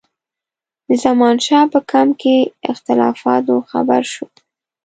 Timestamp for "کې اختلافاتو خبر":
2.21-4.01